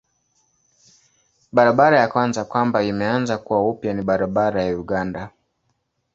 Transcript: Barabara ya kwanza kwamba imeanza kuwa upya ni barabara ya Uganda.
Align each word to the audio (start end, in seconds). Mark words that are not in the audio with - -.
Barabara 1.51 1.99
ya 1.99 2.07
kwanza 2.07 2.45
kwamba 2.45 2.79
imeanza 2.83 3.37
kuwa 3.37 3.69
upya 3.69 3.93
ni 3.93 4.01
barabara 4.01 4.63
ya 4.63 4.77
Uganda. 4.77 5.29